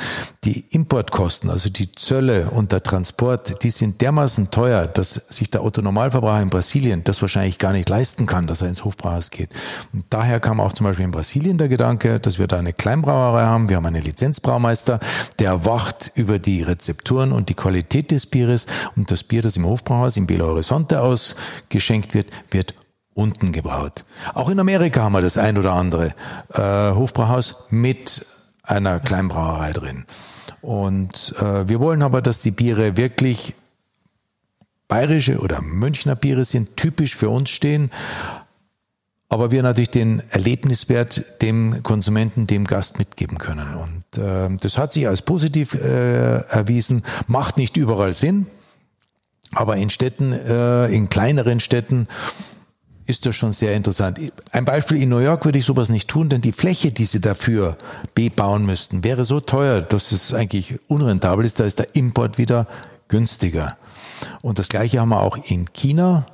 [0.45, 5.63] die Importkosten, also die Zölle und der Transport, die sind dermaßen teuer, dass sich der
[5.63, 9.51] Autonormalverbraucher in Brasilien das wahrscheinlich gar nicht leisten kann, dass er ins Hofbrauhaus geht.
[9.93, 13.43] Und daher kam auch zum Beispiel in Brasilien der Gedanke, dass wir da eine Kleinbrauerei
[13.43, 13.69] haben.
[13.69, 15.01] Wir haben einen Lizenzbraumeister,
[15.41, 19.67] der wacht über die Rezepturen und die Qualität des Bieres und das Bier, das im
[19.67, 22.75] Hofbrauhaus in Belo Horizonte ausgeschenkt wird, wird
[23.19, 24.05] unten gebraut.
[24.35, 26.15] Auch in Amerika haben wir das ein oder andere
[26.55, 28.25] äh, Hofbrauhaus mit
[28.63, 30.05] einer Kleinbrauerei drin.
[30.61, 33.55] Und äh, wir wollen aber, dass die Biere wirklich
[34.87, 37.91] bayerische oder Münchner Biere sind, typisch für uns stehen.
[39.29, 43.75] Aber wir natürlich den Erlebniswert dem Konsumenten, dem Gast mitgeben können.
[43.75, 48.47] Und äh, das hat sich als positiv äh, erwiesen, macht nicht überall Sinn.
[49.53, 52.07] Aber in Städten, äh, in kleineren Städten,
[53.09, 54.21] ist das schon sehr interessant.
[54.53, 57.21] Ein Beispiel in New York würde ich sowas nicht tun, denn die Fläche, die sie
[57.21, 57.79] dafür
[58.14, 61.59] bebauen müssten, wäre so teuer, dass es eigentlich unrentabel ist.
[61.59, 62.66] Da ist der Import wieder
[63.09, 63.79] günstiger.
[64.42, 66.27] Und das Gleiche haben wir auch in China.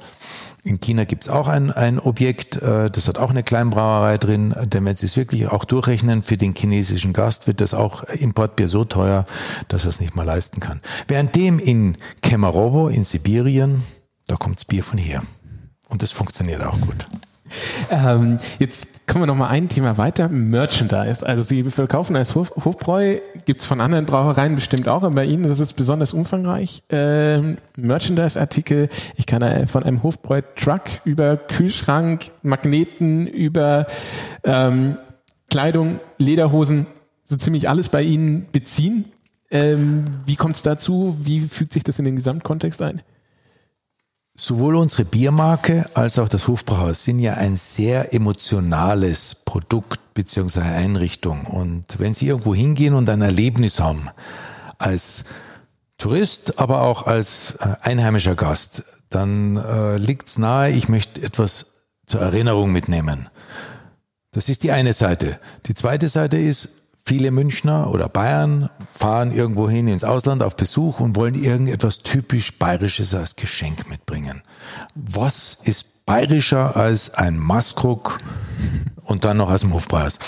[0.64, 4.84] In China gibt's auch ein, ein Objekt, äh, das hat auch eine Kleinbrauerei drin, denn
[4.84, 8.84] wenn Sie es wirklich auch durchrechnen, für den chinesischen Gast wird das auch Importbier so
[8.84, 9.26] teuer,
[9.68, 10.80] dass er es nicht mal leisten kann.
[11.06, 13.84] Währenddem in Kemerovo in Sibirien,
[14.26, 15.22] da kommt's Bier von hier.
[15.94, 17.07] Und das funktioniert auch gut.
[17.88, 20.28] Ähm, jetzt kommen wir noch mal ein Thema weiter.
[20.28, 21.24] Merchandise.
[21.24, 25.24] Also Sie verkaufen als Hof, Hofbräu, gibt es von anderen Brauereien bestimmt auch, aber bei
[25.24, 26.83] Ihnen ist es besonders umfangreich.
[26.88, 33.87] Ähm, Merchandise-Artikel, ich kann von einem Hofbräu-Truck über Kühlschrank, Magneten, über
[34.42, 34.96] ähm,
[35.48, 36.87] Kleidung, Lederhosen,
[37.22, 39.04] so ziemlich alles bei Ihnen beziehen.
[39.52, 41.16] Ähm, wie kommt es dazu?
[41.20, 43.02] Wie fügt sich das in den Gesamtkontext ein?
[44.37, 50.61] Sowohl unsere Biermarke als auch das Hofbrauhaus sind ja ein sehr emotionales Produkt bzw.
[50.61, 51.47] Einrichtung.
[51.47, 54.11] Und wenn Sie irgendwo hingehen und ein Erlebnis haben,
[54.79, 55.25] als
[55.99, 61.87] Tourist, aber auch als äh, einheimischer Gast, dann äh, liegt es nahe, ich möchte etwas
[62.05, 63.29] zur Erinnerung mitnehmen.
[64.33, 65.38] Das ist die eine Seite.
[65.66, 66.70] Die zweite Seite ist,
[67.06, 72.58] Viele Münchner oder Bayern fahren irgendwo hin ins Ausland auf Besuch und wollen irgendetwas typisch
[72.58, 74.40] Bayerisches als Geschenk mitbringen.
[74.94, 78.20] Was ist bayerischer als ein Maskrug
[79.02, 80.18] und dann noch aus dem Hofbräuhaus?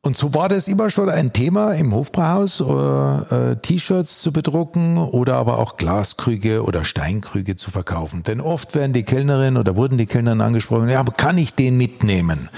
[0.00, 4.98] Und so war das immer schon ein Thema im Hofbrauhaus, äh, äh, T-Shirts zu bedrucken
[4.98, 8.22] oder aber auch Glaskrüge oder Steinkrüge zu verkaufen.
[8.22, 11.76] Denn oft werden die Kellnerinnen oder wurden die Kellnerinnen angesprochen, ja, aber kann ich den
[11.76, 12.48] mitnehmen?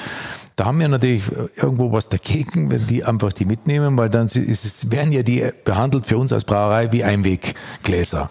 [0.58, 1.22] Da haben wir natürlich
[1.54, 5.48] irgendwo was dagegen, wenn die einfach die mitnehmen, weil dann ist es, werden ja die
[5.64, 8.28] behandelt für uns als Brauerei wie Einweggläser.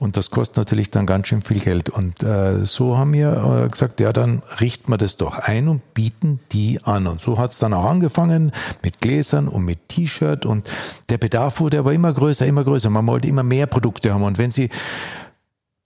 [0.00, 1.88] Und das kostet natürlich dann ganz schön viel Geld.
[1.88, 5.94] Und äh, so haben wir äh, gesagt, ja, dann richten wir das doch ein und
[5.94, 7.06] bieten die an.
[7.06, 8.50] Und so hat es dann auch angefangen
[8.82, 10.44] mit Gläsern und mit T-Shirt.
[10.44, 10.68] Und
[11.10, 12.90] der Bedarf wurde aber immer größer, immer größer.
[12.90, 14.24] Man wollte immer mehr Produkte haben.
[14.24, 14.68] Und wenn Sie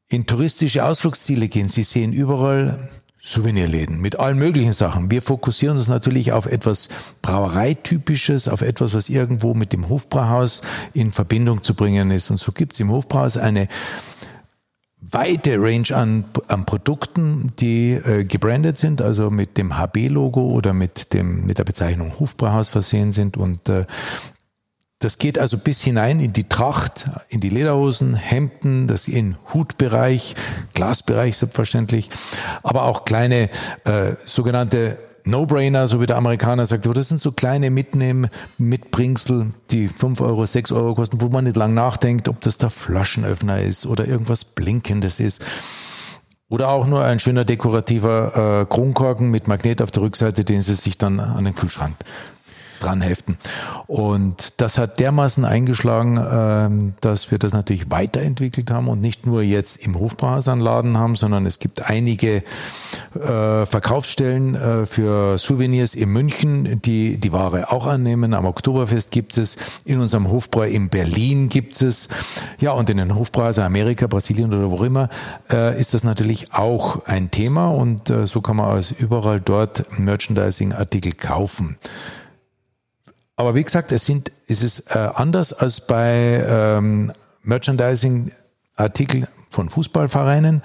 [0.08, 2.88] in touristische Ausflugsziele gehen, Sie sehen überall
[3.26, 5.10] Souvenirläden mit allen möglichen Sachen.
[5.10, 6.88] Wir fokussieren uns natürlich auf etwas
[7.22, 10.62] Brauereitypisches, auf etwas, was irgendwo mit dem Hofbrauhaus
[10.94, 12.30] in Verbindung zu bringen ist.
[12.30, 13.66] Und so gibt es im Hofbrauhaus eine
[15.00, 21.12] weite Range an, an Produkten, die äh, gebrandet sind, also mit dem HB-Logo oder mit
[21.12, 23.86] dem mit der Bezeichnung Hofbrauhaus versehen sind und äh,
[25.06, 30.34] das geht also bis hinein in die Tracht, in die Lederhosen, Hemden, das in Hutbereich,
[30.74, 32.10] Glasbereich selbstverständlich,
[32.64, 33.48] aber auch kleine
[33.84, 39.86] äh, sogenannte No-Brainer, so wie der Amerikaner sagt, das sind so kleine Mitnehmen, Mitbringsel, die
[39.86, 43.86] fünf Euro, sechs Euro kosten, wo man nicht lang nachdenkt, ob das der Flaschenöffner ist
[43.86, 45.44] oder irgendwas Blinkendes ist.
[46.48, 50.74] Oder auch nur ein schöner dekorativer äh, Kronkorken mit Magnet auf der Rückseite, den Sie
[50.74, 51.94] sich dann an den Kühlschrank
[52.86, 53.36] dran heften.
[53.86, 59.42] Und das hat dermaßen eingeschlagen, ähm, dass wir das natürlich weiterentwickelt haben und nicht nur
[59.42, 62.44] jetzt im Hofbrauhausanladen haben, sondern es gibt einige
[63.14, 68.34] äh, Verkaufsstellen äh, für Souvenirs in München, die die Ware auch annehmen.
[68.34, 72.08] Am Oktoberfest gibt es, in unserem Hofbräu in Berlin gibt es,
[72.60, 75.08] ja, und in den Hofbräuhäusern Amerika, Brasilien oder wo immer,
[75.50, 81.12] äh, ist das natürlich auch ein Thema und so kann man aus überall dort Merchandising-Artikel
[81.12, 81.76] kaufen.
[83.36, 90.62] Aber wie gesagt, es sind, es ist äh, anders als bei ähm, Merchandising-Artikeln von Fußballvereinen.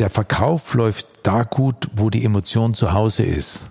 [0.00, 3.66] Der Verkauf läuft da gut, wo die Emotion zu Hause ist.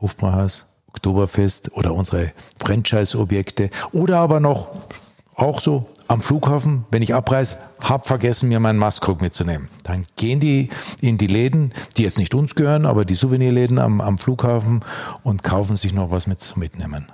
[0.00, 4.68] Hofbrauhaus, Oktoberfest oder unsere Franchise-Objekte oder aber noch
[5.34, 9.68] auch so am Flughafen, wenn ich abreise, hab vergessen, mir meinen Maskrug mitzunehmen.
[9.82, 14.00] Dann gehen die in die Läden, die jetzt nicht uns gehören, aber die Souvenirläden am,
[14.00, 14.80] am Flughafen
[15.22, 17.06] und kaufen sich noch was mit zu mitnehmen.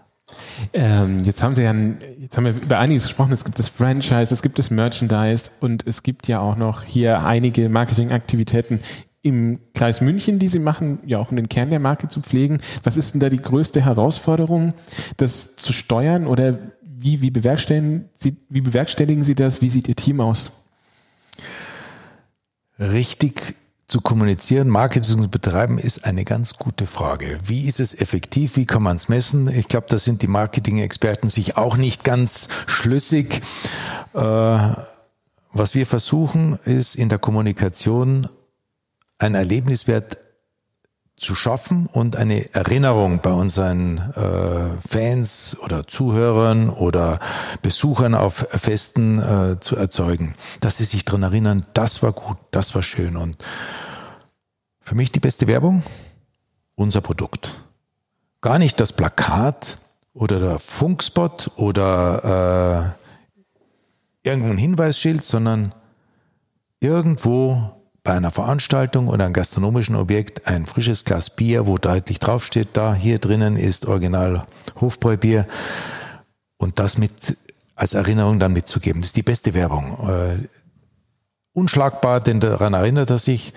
[0.73, 1.75] Ähm, jetzt haben Sie ja,
[2.19, 3.33] jetzt haben wir über einiges gesprochen.
[3.33, 7.25] Es gibt das Franchise, es gibt das Merchandise und es gibt ja auch noch hier
[7.25, 8.81] einige Marketingaktivitäten
[9.23, 12.59] im Kreis München, die Sie machen, ja auch um den Kern der Marke zu pflegen.
[12.83, 14.73] Was ist denn da die größte Herausforderung,
[15.17, 16.59] das zu steuern oder
[17.01, 19.61] wie, wie, bewerkstelligen Sie, wie bewerkstelligen Sie das?
[19.63, 20.53] Wie sieht Ihr Team aus?
[22.79, 23.57] Richtig
[23.91, 27.41] zu kommunizieren, Marketing zu betreiben, ist eine ganz gute Frage.
[27.45, 28.57] Wie ist es effektiv?
[28.57, 29.49] Wie kann man es messen?
[29.49, 33.43] Ich glaube, da sind die Marketing-Experten sich auch nicht ganz schlüssig.
[34.15, 34.19] Äh,
[35.53, 38.29] was wir versuchen, ist in der Kommunikation
[39.19, 40.19] ein Erlebniswert
[41.21, 47.21] zu schaffen und eine Erinnerung bei unseren äh, Fans oder Zuhörern oder
[47.61, 52.75] Besuchern auf Festen äh, zu erzeugen, dass sie sich dran erinnern, das war gut, das
[52.75, 53.17] war schön.
[53.17, 53.37] Und
[54.81, 55.83] für mich die beste Werbung,
[56.75, 57.63] unser Produkt.
[58.41, 59.77] Gar nicht das Plakat
[60.15, 62.97] oder der Funkspot oder
[64.25, 65.75] äh, irgendein Hinweisschild, sondern
[66.81, 67.80] irgendwo
[68.11, 72.93] bei einer Veranstaltung oder einem gastronomischen Objekt ein frisches Glas Bier, wo deutlich draufsteht, da
[72.93, 74.49] hier drinnen ist Original
[74.81, 75.47] Hofbräubier
[76.57, 77.37] und das mit
[77.77, 79.01] als Erinnerung dann mitzugeben.
[79.01, 80.09] Das ist die beste Werbung.
[80.09, 80.49] Äh,
[81.53, 83.55] unschlagbar, denn daran erinnert er sich.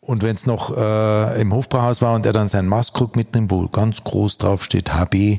[0.00, 3.68] Und wenn es noch äh, im Hofbrauhaus war und er dann seinen Maßkrug mitnimmt, wo
[3.68, 5.38] ganz groß drauf steht HB,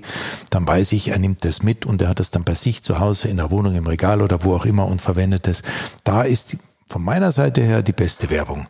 [0.49, 2.99] dann weiß ich, er nimmt das mit und er hat das dann bei sich zu
[2.99, 5.61] Hause in der Wohnung, im Regal oder wo auch immer und verwendet es.
[6.05, 6.55] Da ist
[6.87, 8.67] von meiner Seite her die beste Werbung.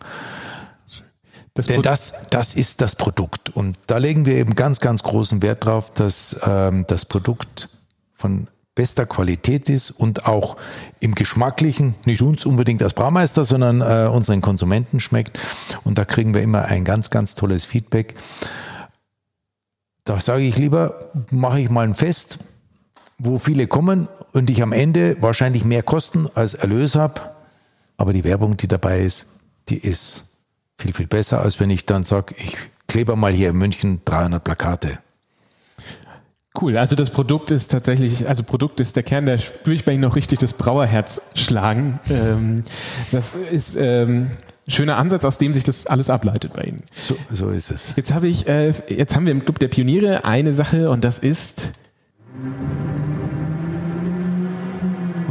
[1.53, 3.49] Das Denn das, das ist das Produkt.
[3.49, 7.69] Und da legen wir eben ganz, ganz großen Wert drauf, dass ähm, das Produkt
[8.13, 10.57] von bester Qualität ist und auch
[10.99, 15.39] im Geschmacklichen, nicht uns unbedingt als Braumeister, sondern äh, unseren Konsumenten schmeckt.
[15.85, 18.15] Und da kriegen wir immer ein ganz, ganz tolles Feedback.
[20.03, 22.39] Da sage ich lieber, mache ich mal ein Fest,
[23.17, 27.34] wo viele kommen und ich am Ende wahrscheinlich mehr Kosten als Erlös habe.
[27.97, 29.27] Aber die Werbung, die dabei ist,
[29.69, 30.41] die ist
[30.77, 34.43] viel, viel besser, als wenn ich dann sage, ich klebe mal hier in München 300
[34.43, 34.99] Plakate.
[36.59, 39.91] Cool, also das Produkt ist tatsächlich, also Produkt ist der Kern, da spüre ich bei
[39.91, 41.99] Ihnen noch richtig das Brauerherz schlagen.
[42.09, 42.63] Ähm,
[43.11, 44.31] das ist ähm,
[44.65, 46.81] ein schöner Ansatz, aus dem sich das alles ableitet bei Ihnen.
[46.99, 47.93] So, so ist es.
[47.97, 51.19] Jetzt habe ich, äh, jetzt haben wir im Club der Pioniere eine Sache und das
[51.19, 51.71] ist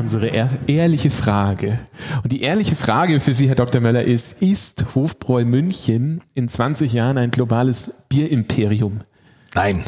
[0.04, 0.26] unsere
[0.66, 1.78] ehrliche Frage.
[2.22, 3.80] Und die ehrliche Frage für Sie, Herr Dr.
[3.80, 9.00] Möller, ist, ist Hofbräu München in 20 Jahren ein globales Bierimperium?
[9.54, 9.82] Nein.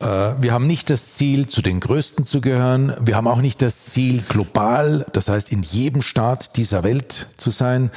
[0.00, 0.06] Äh,
[0.40, 2.92] wir haben nicht das Ziel, zu den Größten zu gehören.
[3.00, 7.52] Wir haben auch nicht das Ziel, global, das heißt in jedem Staat dieser Welt zu
[7.52, 7.92] sein,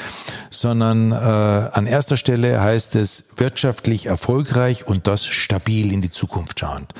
[0.51, 6.59] sondern äh, an erster Stelle heißt es wirtschaftlich erfolgreich und das stabil in die Zukunft
[6.59, 6.93] schauend.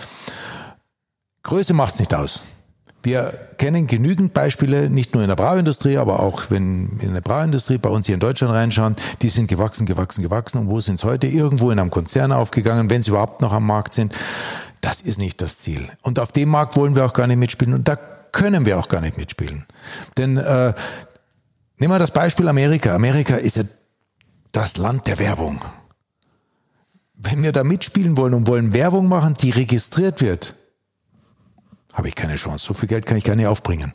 [1.44, 2.42] Größe macht es nicht aus.
[3.04, 7.78] Wir kennen genügend Beispiele, nicht nur in der Brauindustrie, aber auch wenn in der Brauindustrie
[7.78, 10.60] bei uns hier in Deutschland reinschauen, die sind gewachsen, gewachsen, gewachsen.
[10.60, 11.28] Und wo sind sie heute?
[11.28, 14.16] Irgendwo in einem Konzern aufgegangen, wenn sie überhaupt noch am Markt sind.
[14.80, 15.86] Das ist nicht das Ziel.
[16.02, 17.74] Und auf dem Markt wollen wir auch gar nicht mitspielen.
[17.74, 17.98] Und da
[18.32, 19.66] können wir auch gar nicht mitspielen.
[20.18, 20.74] Denn äh,
[21.78, 22.96] nehmen wir das Beispiel Amerika.
[22.96, 23.64] Amerika ist ja
[24.54, 25.62] das Land der Werbung.
[27.16, 30.56] Wenn wir da mitspielen wollen und wollen Werbung machen, die registriert wird,
[31.94, 32.66] habe ich keine Chance.
[32.66, 33.94] So viel Geld kann ich gar nicht aufbringen.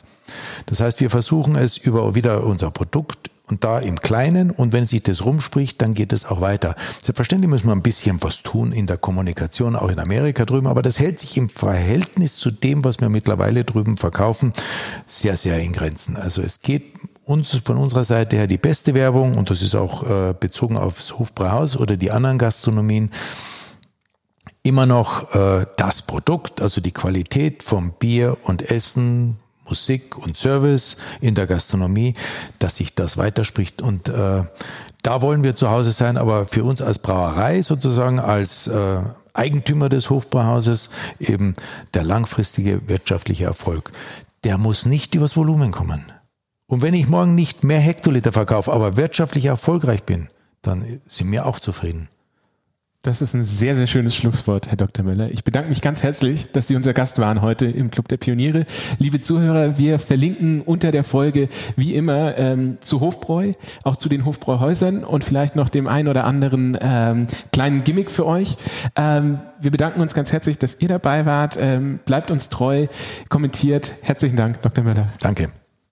[0.65, 4.85] Das heißt, wir versuchen es über wieder unser Produkt und da im Kleinen und wenn
[4.85, 6.75] sich das rumspricht, dann geht es auch weiter.
[7.01, 10.81] Selbstverständlich müssen wir ein bisschen was tun in der Kommunikation, auch in Amerika drüben, aber
[10.81, 14.53] das hält sich im Verhältnis zu dem, was wir mittlerweile drüben verkaufen,
[15.07, 16.15] sehr, sehr in Grenzen.
[16.15, 16.93] Also es geht
[17.25, 21.17] uns von unserer Seite her die beste Werbung und das ist auch äh, bezogen aufs
[21.17, 23.11] Hofbrauhaus oder die anderen Gastronomien
[24.69, 30.97] immer noch äh, das Produkt, also die Qualität vom Bier und Essen, Musik und Service
[31.21, 32.13] in der Gastronomie,
[32.59, 33.81] dass sich das weiterspricht.
[33.81, 34.43] Und äh,
[35.01, 38.99] da wollen wir zu Hause sein, aber für uns als Brauerei sozusagen, als äh,
[39.33, 41.55] Eigentümer des Hofbrauhauses eben
[41.95, 43.91] der langfristige wirtschaftliche Erfolg.
[44.43, 46.11] Der muss nicht übers Volumen kommen.
[46.67, 50.29] Und wenn ich morgen nicht mehr Hektoliter verkaufe, aber wirtschaftlich erfolgreich bin,
[50.61, 52.07] dann sind wir auch zufrieden.
[53.01, 55.05] Das ist ein sehr, sehr schönes Schlusswort, Herr Dr.
[55.05, 55.31] Möller.
[55.31, 58.65] Ich bedanke mich ganz herzlich, dass Sie unser Gast waren heute im Club der Pioniere.
[58.97, 63.53] Liebe Zuhörer, wir verlinken unter der Folge wie immer ähm, zu Hofbräu,
[63.85, 68.25] auch zu den Hofbräuhäusern und vielleicht noch dem einen oder anderen ähm, kleinen Gimmick für
[68.25, 68.57] euch.
[68.97, 71.57] Ähm, wir bedanken uns ganz herzlich, dass ihr dabei wart.
[71.57, 72.87] Ähm, bleibt uns treu,
[73.29, 73.93] kommentiert.
[74.01, 74.83] Herzlichen Dank, Dr.
[74.83, 75.07] Möller.
[75.21, 75.47] Danke.